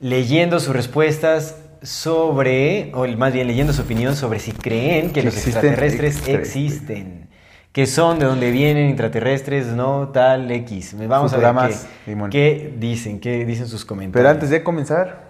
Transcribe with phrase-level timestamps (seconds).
[0.00, 5.34] leyendo sus respuestas sobre, o más bien leyendo su opinión sobre si creen que, los
[5.34, 6.56] extraterrestres extraterrestres.
[6.56, 7.28] existen.
[7.72, 10.96] Que son, de dónde vienen, intraterrestres, no, tal, X.
[11.06, 11.74] Vamos a ver
[12.30, 14.24] qué dicen, qué dicen sus comentarios.
[14.24, 15.29] Pero antes de comenzar,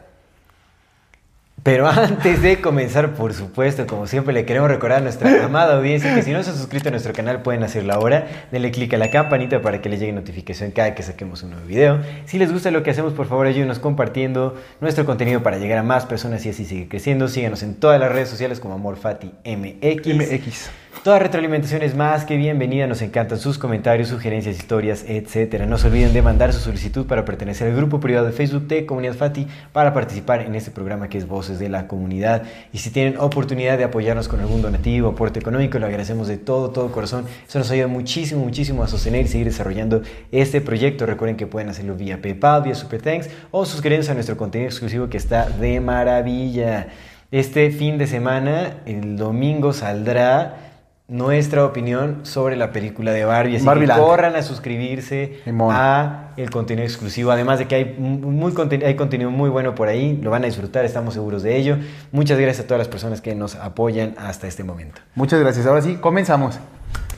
[1.62, 6.14] Pero antes de comenzar, por supuesto, como siempre, le queremos recordar a nuestra amada audiencia
[6.14, 8.26] que si no se han suscrito a nuestro canal pueden hacerlo ahora.
[8.50, 11.66] Denle clic a la campanita para que les llegue notificación cada que saquemos un nuevo
[11.66, 12.00] video.
[12.24, 15.82] Si les gusta lo que hacemos, por favor ayúdenos compartiendo nuestro contenido para llegar a
[15.82, 17.28] más personas y así sigue creciendo.
[17.28, 20.06] Síganos en todas las redes sociales como AmorFati MX.
[20.06, 20.70] MX.
[21.04, 25.62] Toda retroalimentación es más que bienvenida, nos encantan sus comentarios, sugerencias, historias, etc.
[25.66, 28.84] No se olviden de mandar su solicitud para pertenecer al grupo privado de Facebook de
[28.84, 32.44] Comunidad Fati para participar en este programa que es Voces de la Comunidad.
[32.72, 36.70] Y si tienen oportunidad de apoyarnos con algún donativo, aporte económico, lo agradecemos de todo,
[36.70, 37.24] todo corazón.
[37.48, 41.06] Eso nos ayuda muchísimo, muchísimo a sostener y seguir desarrollando este proyecto.
[41.06, 45.08] Recuerden que pueden hacerlo vía PayPal, vía Super Thanks o suscribiéndose a nuestro contenido exclusivo
[45.08, 46.88] que está de maravilla.
[47.30, 50.69] Este fin de semana, el domingo saldrá
[51.10, 53.56] nuestra opinión sobre la película de Barbie.
[53.56, 54.00] Así Barbie que Land.
[54.02, 55.74] corran a suscribirse Simón.
[55.76, 57.30] a el contenido exclusivo.
[57.32, 60.46] Además de que hay, muy conten- hay contenido muy bueno por ahí, lo van a
[60.46, 61.76] disfrutar, estamos seguros de ello.
[62.12, 65.00] Muchas gracias a todas las personas que nos apoyan hasta este momento.
[65.14, 65.66] muchas gracias.
[65.66, 66.58] Ahora sí, comenzamos.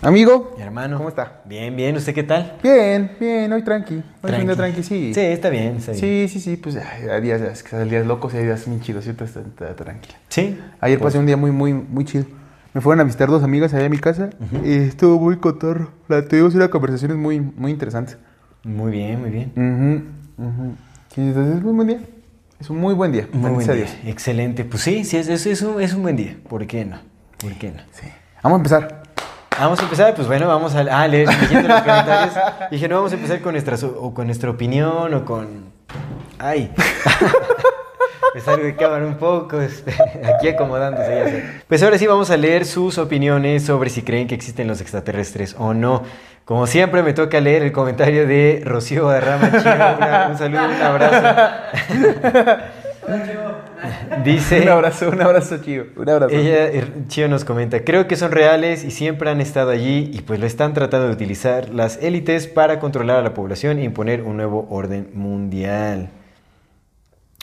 [0.00, 0.96] Amigo, Mi hermano.
[0.96, 1.42] ¿cómo está?
[1.44, 1.94] Bien, bien.
[1.94, 2.56] ¿Usted qué tal?
[2.60, 3.94] Bien, bien, hoy tranqui.
[3.96, 4.38] Hoy Tranqui.
[4.38, 5.14] fin de tranqui, sí.
[5.14, 6.00] Sí, está bien, está bien.
[6.00, 7.40] Sí, sí, sí, pues ay, hay días,
[7.88, 9.06] días locos y hay días muy chidos.
[9.06, 10.16] Está, está tranquila.
[10.28, 10.58] Sí.
[10.80, 12.24] Ayer Pues, pasé un día muy, muy, muy chido.
[12.74, 14.30] Me fueron a visitar dos amigas allá a mi casa
[14.64, 15.90] y estuvo muy cotorro.
[16.08, 18.16] La tuvimos una conversaciones muy, muy interesantes.
[18.64, 19.52] Muy bien, muy bien.
[20.38, 20.74] Ujú, ujú.
[21.14, 22.00] Sí, entonces es un buen día.
[22.58, 23.28] Es un muy buen día.
[23.32, 23.74] Muy buen día.
[23.74, 23.90] Dios.
[24.04, 24.64] Excelente.
[24.64, 26.36] Pues sí, sí, es, es, es un, es un buen día.
[26.48, 26.98] ¿Por qué no?
[27.38, 27.82] ¿Por qué no?
[27.92, 28.06] Sí.
[28.42, 29.02] Vamos a empezar.
[29.58, 32.34] Vamos a empezar, pues bueno, vamos a ah, leer leyendo los comentarios.
[32.70, 35.72] Dije, no, vamos a empezar con nuestra, o con nuestra opinión o con...
[36.38, 36.72] Ay.
[38.40, 39.92] Salgo de cámara un poco, este,
[40.34, 41.44] aquí acomodándose ya sé.
[41.68, 45.54] Pues ahora sí vamos a leer sus opiniones sobre si creen que existen los extraterrestres
[45.58, 46.02] o no.
[46.44, 49.96] Como siempre me toca leer el comentario de Rocío Guadarrama Chino.
[49.96, 51.52] Una- un saludo, un abrazo.
[54.24, 54.60] Dice...
[54.62, 55.86] Un abrazo, un abrazo, chido.
[55.96, 56.32] Un abrazo.
[56.34, 60.20] Ella, eh, Chio nos comenta, creo que son reales y siempre han estado allí y
[60.22, 64.22] pues lo están tratando de utilizar las élites para controlar a la población e imponer
[64.22, 66.10] un nuevo orden mundial.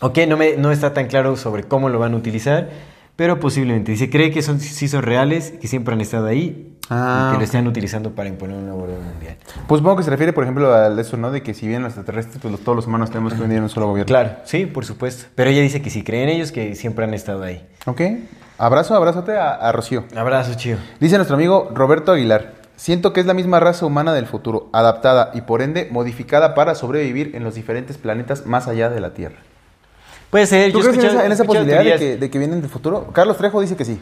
[0.02, 2.70] Ok, no, me, no está tan claro sobre cómo lo van a utilizar,
[3.16, 3.92] pero posiblemente.
[3.92, 7.38] Dice, cree que son, sí son reales, que siempre han estado ahí Ah, y que
[7.38, 9.38] lo están utilizando para imponer un nuevo orden mundial.
[9.68, 11.30] Pues supongo que se refiere, por ejemplo, a eso, ¿no?
[11.30, 13.70] De que si bien los extraterrestres, pues todos los humanos tenemos que venir en un
[13.70, 14.08] solo gobierno.
[14.08, 15.28] Claro, sí, por supuesto.
[15.36, 17.68] Pero ella dice que si creen ellos, que siempre han estado ahí.
[17.86, 18.02] Ok.
[18.58, 20.06] Abrazo, abrazote a, a Rocío.
[20.16, 20.78] Abrazo, Chio.
[21.00, 22.56] Dice nuestro amigo Roberto Aguilar.
[22.76, 26.76] Siento que es la misma raza humana del futuro, adaptada y por ende modificada para
[26.76, 29.38] sobrevivir en los diferentes planetas más allá de la Tierra.
[30.30, 32.38] Puede ser, ¿Tú yo crees en escucho- esa, en esa posibilidad de que, de que
[32.38, 33.08] vienen del futuro?
[33.14, 34.00] Carlos Trejo dice que sí.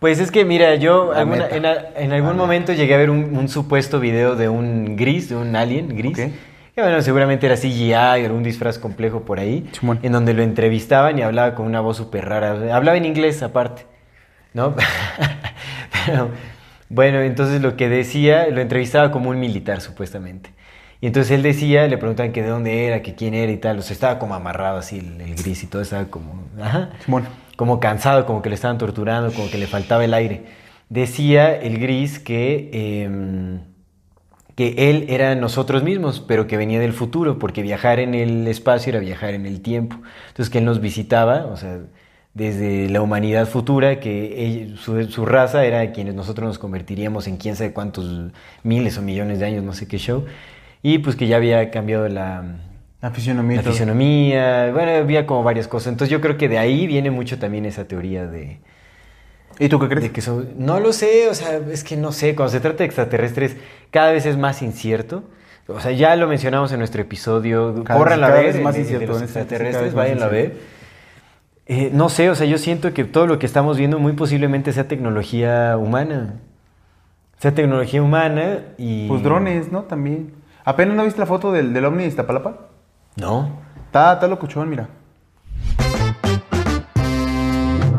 [0.00, 3.36] Pues es que, mira, yo alguna- en, a- en algún momento llegué a ver un,
[3.36, 6.12] un supuesto video de un gris, de un alien gris.
[6.18, 6.32] Ok.
[6.74, 9.68] Que bueno, seguramente era CGI, era un disfraz complejo por ahí.
[9.72, 9.98] Simón.
[10.02, 12.74] En donde lo entrevistaban y hablaba con una voz súper rara.
[12.74, 13.82] Hablaba en inglés aparte,
[14.54, 14.74] ¿no?
[16.06, 16.30] Pero,
[16.88, 20.50] bueno, entonces lo que decía, lo entrevistaba como un militar supuestamente.
[21.00, 23.78] Y entonces él decía, le preguntaban que de dónde era, que quién era y tal.
[23.78, 26.42] O sea, estaba como amarrado así el, el gris y todo, estaba como...
[26.60, 26.90] Ajá
[27.56, 30.44] como cansado, como que le estaban torturando, como que le faltaba el aire.
[30.90, 33.58] Decía el gris que, eh,
[34.54, 38.90] que él era nosotros mismos, pero que venía del futuro, porque viajar en el espacio
[38.90, 39.96] era viajar en el tiempo.
[40.28, 41.80] Entonces que él nos visitaba, o sea,
[42.34, 47.36] desde la humanidad futura, que él- su, su raza era quienes nosotros nos convertiríamos en
[47.36, 48.30] quién sabe cuántos
[48.62, 50.24] miles o millones de años, no sé qué show.
[50.82, 52.44] Y pues que ya había cambiado la,
[53.00, 53.56] La fisionomía.
[53.62, 53.62] la
[54.72, 55.92] bueno, había como varias cosas.
[55.92, 58.58] Entonces yo creo que de ahí viene mucho también esa teoría de,
[59.58, 60.02] ¿Y tú qué crees?
[60.02, 60.50] de que son...
[60.56, 63.56] No lo sé, o sea, es que no sé, cuando se trata de extraterrestres
[63.90, 65.24] cada vez es más incierto.
[65.66, 68.82] O sea, ya lo mencionamos en nuestro episodio, Cada corran vez- la vez más el
[68.84, 70.44] de incierto, los extraterrestres, vayan a ver.
[70.46, 70.64] incierto.
[71.66, 74.72] Eh, no sé, o sea, yo siento que todo lo que estamos viendo muy posiblemente
[74.72, 76.36] sea tecnología humana.
[77.38, 79.06] Sea tecnología humana y...
[79.08, 79.82] Pues drones, ¿no?
[79.82, 80.32] También.
[80.68, 82.68] ¿Apenas no viste la foto del, del ovni de Iztapalapa?
[83.16, 83.48] No.
[83.86, 84.86] Está, está locuchón, mira.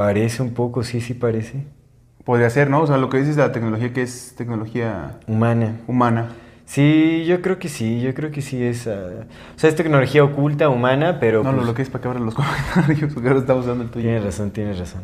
[0.00, 1.62] Parece un poco, sí, sí parece.
[2.24, 2.80] Podría ser, ¿no?
[2.80, 5.76] O sea, lo que dices de la tecnología que es tecnología Humana.
[5.86, 6.28] humana.
[6.64, 8.86] Sí, yo creo que sí, yo creo que sí es...
[8.86, 11.42] ah, o sea, es tecnología oculta, humana, pero...
[11.44, 12.34] No, pues, lo, lo que es para que abran los
[12.74, 14.04] comentarios, porque ahora estamos usando el tuyo.
[14.04, 15.02] Tienes razón, tienes razón.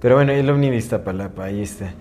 [0.00, 1.94] Pero bueno, el ovni de Iztapalapa, ahí está.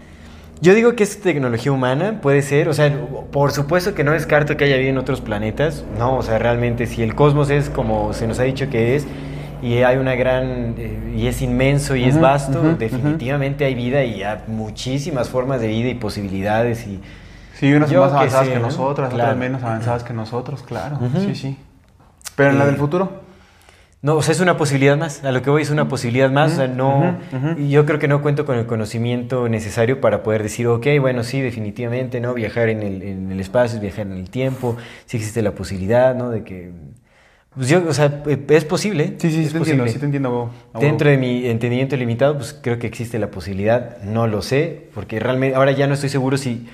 [0.59, 2.91] Yo digo que es tecnología humana, puede ser, o sea,
[3.31, 6.85] por supuesto que no descarto que haya vida en otros planetas, no, o sea, realmente
[6.85, 9.07] si el cosmos es como se nos ha dicho que es,
[9.65, 14.21] y hay una gran, eh, y es inmenso y es vasto, definitivamente hay vida y
[14.23, 16.99] hay muchísimas formas de vida y posibilidades y...
[17.55, 18.65] Sí, unas más que avanzadas sé, que ¿no?
[18.65, 19.23] nosotras, Claro.
[19.31, 20.99] otras menos avanzadas que nosotros, claro.
[21.19, 21.57] Sí, sí.
[22.35, 23.23] Pero en la del futuro.
[24.01, 25.23] No, o sea, es una posibilidad más.
[25.23, 26.51] A lo que voy es una posibilidad más.
[26.51, 27.17] o sea, no.
[27.57, 31.41] Yo creo que no cuento con el conocimiento necesario para poder decir, ok, bueno, sí,
[31.41, 32.33] definitivamente, ¿no?
[32.35, 34.75] Viajar en el, en el espacio, es viajar en el tiempo.
[35.05, 36.29] Sí existe la posibilidad, ¿no?
[36.29, 36.71] De que.
[37.55, 39.15] Pues yo, o sea, eh, es posible.
[39.17, 39.91] Sí, sí, sí es te entiendo, posible.
[39.93, 40.49] sí te entiendo.
[40.79, 44.01] Dentro de mi entendimiento limitado, pues creo que existe la posibilidad.
[44.03, 46.67] No lo sé, porque realmente ahora ya no estoy seguro si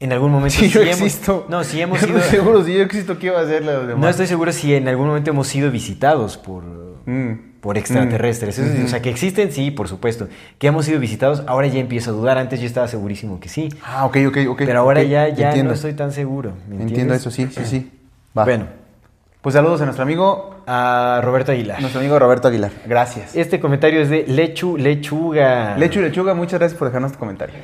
[0.00, 0.56] en algún momento.
[0.58, 1.46] Sí, yo hemos- existo.
[1.50, 2.18] no, si hemos Yo sido.
[2.18, 4.00] estoy seguro, si yo existo, ¿qué iba a hacer los demás?
[4.00, 6.64] No estoy seguro si en algún momento hemos sido visitados por,
[7.04, 7.58] Mm.
[7.60, 8.58] por extraterrestres.
[8.58, 8.86] Eso sí, Ujú.
[8.86, 10.28] O sea, que existen, sí, por supuesto.
[10.58, 12.38] Que hemos sido visitados, ahora ya empiezo a dudar.
[12.38, 13.68] Antes yo estaba segurísimo que sí.
[13.84, 14.62] Ah, ok, ok, ok.
[14.64, 15.70] pero ahora ya, ya entiendo.
[15.70, 16.52] no estoy tan seguro.
[16.70, 17.90] ¿me Entiendo eso, sí, sí, sí.
[18.38, 18.44] Va.
[18.44, 18.66] Bueno,
[19.42, 21.80] Pues saludos a nuestro amigo, a Roberto Aguilar.
[21.80, 22.70] nuestro amigo Roberto Aguilar.
[22.86, 23.34] Gracias.
[23.34, 25.76] Este comentario es de Lechu Lechuga.
[25.76, 27.56] Lechu Lechuga, muchas gracias por dejarnos tu comentario.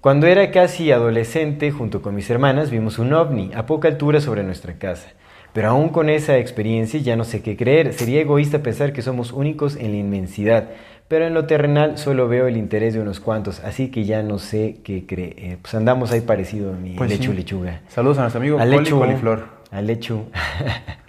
[0.00, 4.44] Cuando era casi adolescente, junto con mis hermanas, vimos un ovni a poca altura sobre
[4.44, 5.08] nuestra casa.
[5.52, 7.94] Pero aún con esa experiencia ya no sé qué creer.
[7.94, 10.70] Sería egoísta pensar que somos únicos en la inmensidad.
[11.08, 14.38] Pero en lo terrenal solo veo el interés de unos cuantos, así que ya no
[14.38, 15.58] sé qué creer.
[15.62, 17.36] Pues andamos ahí parecido a mi Pues lechu sí.
[17.36, 17.80] lechuga.
[17.88, 18.98] Saludos a nuestro amigo Coli lechu.
[18.98, 19.44] Coliflor.
[19.72, 20.26] Al lechu.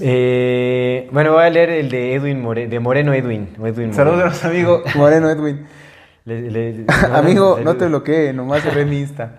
[0.00, 3.48] Eh, bueno, voy a leer el de Edwin More- de Moreno Edwin.
[3.62, 4.24] Edwin Saludos a Moreno.
[4.26, 5.66] nuestro amigo Moreno Edwin.
[6.24, 9.38] Le- le- Amigo, no te bloquee, nomás cerré mi Insta.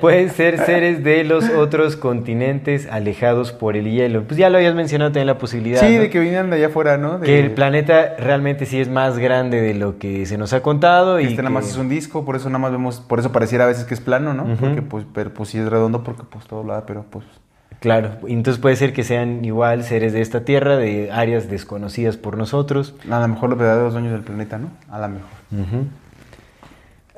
[0.00, 4.24] Pueden ser seres de los otros continentes alejados por el hielo.
[4.24, 5.80] Pues ya lo habías mencionado también la posibilidad.
[5.80, 6.02] Sí, ¿no?
[6.02, 7.18] de que vinieran de allá afuera, ¿no?
[7.18, 10.60] De, Que el planeta realmente sí es más grande de lo que se nos ha
[10.62, 11.20] contado.
[11.20, 13.64] y este nada más es un disco, por eso nada más vemos, por eso pareciera
[13.64, 14.56] a veces que es plano, ¿no?
[14.58, 17.24] Porque pues, pero, pues sí es redondo porque pues todo lo da, pero pues...
[17.82, 22.38] Claro, entonces puede ser que sean igual seres de esta Tierra, de áreas desconocidas por
[22.38, 22.94] nosotros.
[23.10, 24.70] A lo mejor los verdaderos dueños del planeta, ¿no?
[24.88, 25.28] A lo mejor.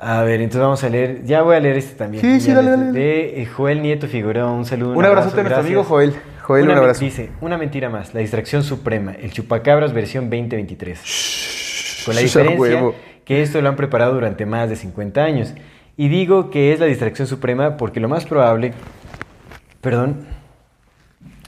[0.00, 2.23] A ver, entonces vamos a leer, ya voy a leer este también.
[2.23, 2.99] Sí, sí, dale, dale, dale.
[2.99, 4.94] De eh, Joel Nieto Figueroa, un saludo.
[4.94, 5.66] Un abrazote a nuestro gracias.
[5.66, 6.14] amigo Joel.
[6.40, 7.04] Joel, Una un abrazo.
[7.04, 12.02] Dice, una mentira más, la distracción suprema, el chupacabras versión 2023.
[12.06, 12.83] Con la diferencia
[13.26, 15.52] que esto lo han preparado durante más de 50 años.
[15.99, 18.73] Y digo que es la distracción suprema porque lo más probable,
[19.83, 20.26] perdón,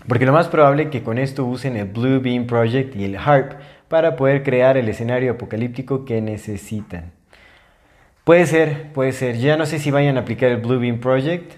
[0.08, 3.52] porque lo más probable que con esto usen el Blue Beam Project y el HARP
[3.88, 7.12] para poder crear el escenario apocalíptico que necesitan.
[8.24, 9.38] Puede ser, puede ser.
[9.38, 11.52] Ya no sé si vayan a aplicar el Blue Beam Project.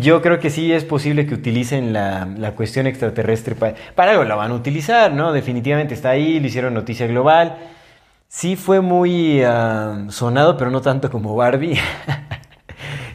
[0.00, 4.22] Yo creo que sí es posible que utilicen la, la cuestión extraterrestre para, para algo,
[4.22, 5.32] la van a utilizar, ¿no?
[5.32, 7.58] Definitivamente está ahí, le hicieron noticia global.
[8.28, 11.78] Sí fue muy ah, sonado, pero no tanto como Barbie.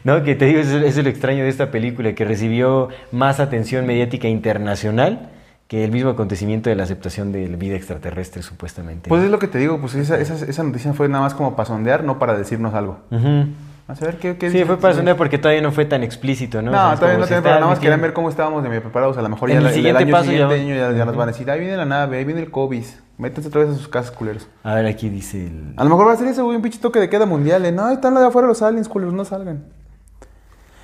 [0.08, 0.24] ¿No?
[0.24, 3.86] Que te digo, eso, eso es lo extraño de esta película, que recibió más atención
[3.86, 5.30] mediática internacional
[5.68, 9.10] que el mismo acontecimiento de la aceptación de la vida extraterrestre, supuestamente.
[9.10, 11.58] Pues es lo que te digo, pues esa, esa, esa noticia fue nada más como
[11.58, 13.00] para sondear, no para decirnos algo.
[13.12, 13.48] Ujú.
[13.90, 14.38] A saber qué...
[14.38, 16.72] qué Sí, fue para sondear porque todavía no fue tan explícito, ¿no?
[16.72, 19.18] No, O sea, es todavía no pero nada más querían ver cómo estábamos de preparados.
[19.18, 20.98] A lo mejor En ya el la- siguiente año paso ya siguiente va- año ya,
[21.00, 22.84] ya nos van a decir, ahí viene la nave, ahí viene el COVID.
[23.18, 24.48] Métanse otra vez a sus casas, culeros.
[24.64, 25.74] A ver, aquí dice el...
[25.76, 27.66] A lo mejor va a ser eso, güey, un pinche toque de queda mundial.
[27.66, 27.72] ¿eh?
[27.74, 29.64] No, están de afuera los aliens, culeros, no salgan.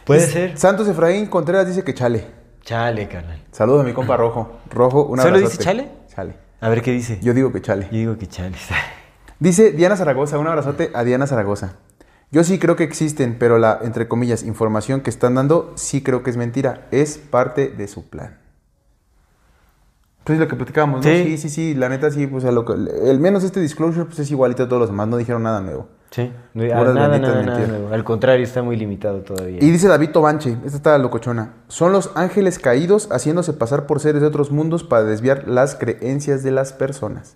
[0.05, 0.57] Puede Es- ser.
[0.57, 2.25] Santos Efraín Contreras dice que chale.
[2.63, 3.41] Chale, carnal.
[3.51, 4.59] Saludos a mi compa Rojo.
[4.71, 5.89] Rojo, una ¿Solo dice chale?
[6.13, 6.35] Chale.
[6.61, 7.19] A ver qué dice.
[7.21, 7.87] Yo digo que chale.
[7.91, 8.55] Yo digo que chale.
[9.39, 11.73] Dice Diana Zaragoza, un abrazote a Diana Zaragoza.
[12.31, 16.23] Yo sí creo que existen, pero la, entre comillas, información que están dando, sí creo
[16.23, 16.87] que es mentira.
[16.91, 18.39] Es parte de su plan.
[20.23, 21.11] Pues es lo que platicábamos, ¿no?
[21.11, 21.23] Sí.
[21.25, 24.19] Sí, sí, sí, la neta sí, pues a lo que, el menos este disclosure pues
[24.19, 25.89] es igualito a todos los demás, no dijeron nada nuevo.
[26.13, 26.31] Sí.
[26.53, 27.69] Nada, nada, benditas nada, mentiras.
[27.69, 27.91] nuevo.
[27.91, 29.57] Al contrario, está muy limitado todavía.
[29.59, 34.21] Y dice David Tobanche, esta está locochona, son los ángeles caídos haciéndose pasar por seres
[34.21, 37.35] de otros mundos para desviar las creencias de las personas.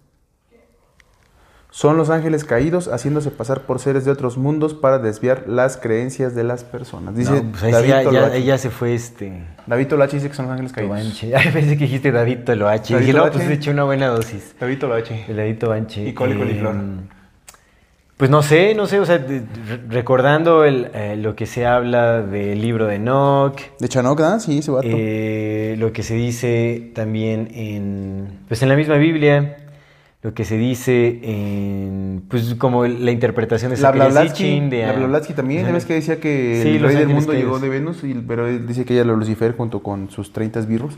[1.71, 6.33] Son los ángeles caídos haciéndose pasar por seres de otros mundos para desviar las creencias
[6.33, 7.15] de las personas.
[7.15, 8.35] Dice No, pues ahí David ya, ya, Toloache.
[8.35, 9.43] ahí ya se fue este...
[9.67, 10.97] David Tolache dice que son los ángeles caídos.
[10.97, 11.35] Tobanche.
[11.35, 12.93] Ay, pensé que dijiste David Toloache.
[12.93, 13.37] David Dije, no, Toloache.
[13.39, 14.55] pues he hecho una buena dosis.
[14.59, 15.25] David Tolache.
[15.27, 16.07] El David Tobanche.
[16.07, 16.75] Y Coli Coliflor.
[18.17, 19.43] Pues no sé, no sé, o sea, de-
[19.89, 24.39] recordando el, eh, lo que se habla del libro de Enoch, De Chanok, ¿ah?
[24.39, 24.87] Sí, ese vato.
[24.89, 29.57] eh, lo que se dice también en, pues en la misma Biblia,
[30.23, 35.33] lo que se dice en, pues como la interpretación de la Blavatsky, de- la Blavatsky
[35.33, 35.67] también.
[35.67, 38.65] ¿sabes que decía que Sí, el rey del mundo llegó de Venus, y- pero él
[38.65, 40.97] dice que ella lo Lucifer junto con sus 30 birros?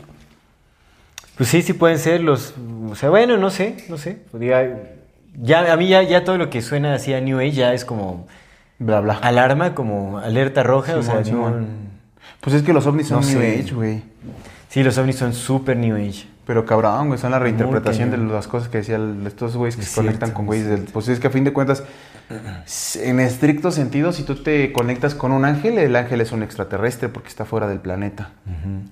[1.36, 2.54] Pues sí, sí pueden ser los,
[2.90, 4.66] o sea, bueno, no sé, no sé, diga,
[5.34, 7.84] ya a mí ya, ya todo lo que suena así a New Age ya es
[7.84, 8.26] como
[8.78, 9.14] Bla, bla.
[9.14, 11.66] alarma, como alerta roja, o sea, no-.
[12.40, 13.60] Pues es que los ovnis son No New sé.
[13.60, 14.02] Age, güey.
[14.68, 16.26] sí, los ovnis son súper New Age.
[16.46, 19.88] Pero cabrón, güey, son la reinterpretación de las cosas que decían estos güeyes que Es
[19.90, 20.80] se conectan con es güeyes del...
[20.84, 21.84] Pues es que a fin de cuentas,
[22.96, 27.08] en estricto sentido, si tú te conectas con un ángel, el ángel es un extraterrestre
[27.08, 28.30] porque está fuera del planeta,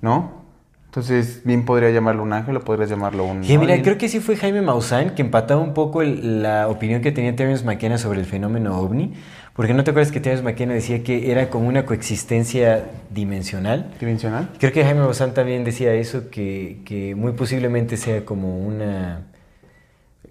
[0.02, 0.44] ¿no?
[0.88, 3.44] Entonces, bien podría llamarlo un ángel o podrías llamarlo un...
[3.44, 7.02] Y mira, creo que sí fue Jaime Maussan que empataba un poco el- la opinión
[7.02, 9.12] que tenía Terence McKenna sobre el fenómeno ovni,
[9.54, 13.90] porque no te acuerdas que Terence McKenna decía que era como una coexistencia dimensional.
[14.00, 14.48] ¿Dimensional?
[14.58, 19.26] Creo que Jaime Maussan también decía eso, que, que muy posiblemente sea como una...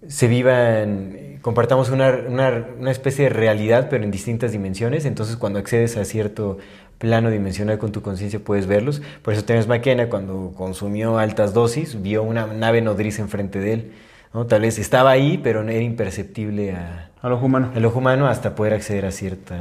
[0.08, 5.60] se vivan, compartamos una, una, una especie de realidad, pero en distintas dimensiones, entonces cuando
[5.60, 6.58] accedes a cierto
[6.98, 9.02] plano dimensional con tu conciencia puedes verlos.
[9.22, 13.92] Por eso Terence McKenna cuando consumió altas dosis vio una nave nodriza enfrente de él.
[14.34, 14.46] ¿no?
[14.46, 17.72] Tal vez estaba ahí, pero no era imperceptible a, A lo humano.
[17.74, 19.56] al ojo humano hasta poder acceder a cierta,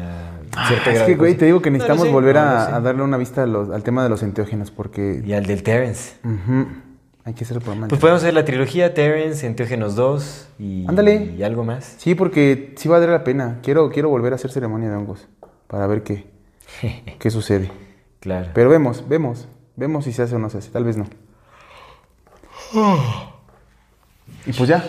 [0.57, 2.73] Ah, es que, güey, te digo que No, no necesitamos sé, volver a, no sé.
[2.73, 5.23] a darle una vista a los- al tema de los enteógenos porque...
[5.25, 6.14] Y al del Terence.
[7.25, 7.88] Hay que hacer el programa.
[7.88, 11.35] Pues podemos hacer la trilogía Terence, Enteógenos 2 y, Ándale.
[11.37, 11.95] y algo más.
[11.99, 13.59] Sí, porque sí valdría la pena.
[13.62, 15.26] Quiero, quiero volver a hacer ceremonia de hongos
[15.66, 16.26] para ver qué,
[17.18, 17.71] qué sucede.
[18.21, 18.49] Claro.
[18.54, 19.49] Pero vemos, vemos.
[19.76, 20.71] Vemos si se hace o no se hace.
[20.71, 21.06] Tal vez no.
[24.47, 24.85] Y pues ya.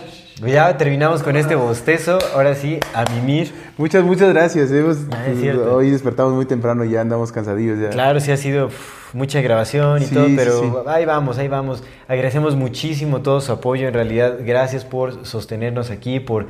[0.46, 2.20] Ya terminamos con este bostezo.
[2.34, 3.54] Ahora sí, a mimir.
[3.78, 4.72] Muchas, muchas gracias.
[4.72, 7.80] Hemos, Ah, es hoy despertamos muy temprano y ya andamos cansadillos.
[7.80, 7.90] Ya.
[7.90, 8.70] Claro, sí ha sido
[9.14, 10.72] mucha grabación y Sí, todo, sí, pero sí.
[10.88, 11.84] ahí vamos, ahí vamos.
[12.08, 13.88] Agradecemos muchísimo todo su apoyo.
[13.88, 16.48] En realidad, gracias por sostenernos aquí, por,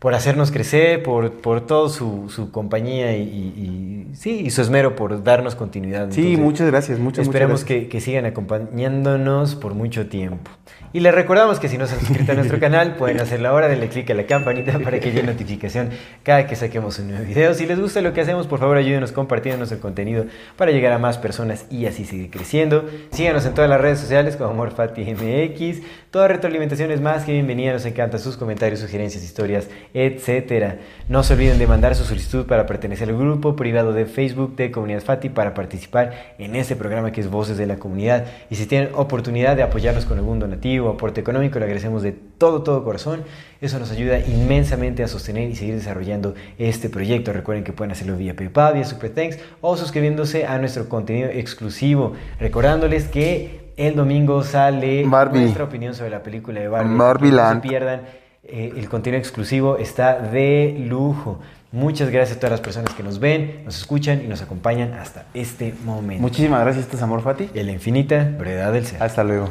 [0.00, 4.62] por hacernos crecer, por, por todo su, su compañía y, y- y- sí, y su
[4.62, 6.10] esmero por darnos continuidad.
[6.10, 6.98] Sí, Entonces, muchas gracias.
[6.98, 7.84] Muchas, Esperemos muchas gracias.
[7.84, 10.50] que, que sigan acompañándonos por mucho tiempo.
[10.92, 13.68] Y les recordamos que si no se han suscrito a nuestro canal, pueden hacerlo ahora,
[13.68, 15.90] denle click a la campanita para que llegue notificación
[16.24, 17.52] cada que saquemos un nuevo video.
[17.54, 20.24] Si les gusta lo que hacemos, por favor ayúdenos compartiendo nuestro contenido
[20.56, 22.88] para llegar a más personas y así seguir creciendo.
[23.12, 25.82] Síganos en todas las redes sociales como AmorFatiMX.
[26.10, 30.78] Toda retroalimentación es más que bienvenida, nos encantan sus comentarios, sugerencias, historias, etcétera.
[31.08, 34.70] No se olviden de mandar su solicitud para pertenecer al grupo privado de Facebook de
[34.70, 38.26] Comunidad Fati para participar en este programa que es Voces de la Comunidad.
[38.50, 42.12] Y si tienen oportunidad de apoyarnos con algún donativo o aporte económico, le agradecemos de
[42.12, 43.22] todo, todo corazón.
[43.60, 47.32] Eso nos ayuda inmensamente a sostener y seguir desarrollando este proyecto.
[47.32, 52.14] Recuerden que pueden hacerlo vía PayPal, vía Super Thanks o suscribiéndose a nuestro contenido exclusivo.
[52.38, 55.40] Recordándoles que el domingo sale Barbie.
[55.40, 56.96] nuestra opinión sobre la película de Barbie.
[56.96, 58.19] Barbie No se pierdan.
[58.42, 61.40] Eh, el contenido exclusivo está de lujo.
[61.72, 65.26] Muchas gracias a todas las personas que nos ven, nos escuchan y nos acompañan hasta
[65.34, 66.22] este momento.
[66.22, 66.86] Muchísimas gracias.
[66.86, 67.50] Esto es Amor Fati.
[67.54, 69.02] En la infinita brevedad del ser.
[69.02, 69.50] Hasta luego.